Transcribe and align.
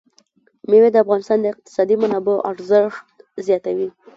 مېوې 0.69 0.89
د 0.91 0.95
افغانستان 1.03 1.37
د 1.41 1.45
اقتصادي 1.53 1.95
منابعو 2.01 2.45
ارزښت 2.51 3.05
زیاتوي. 3.47 3.87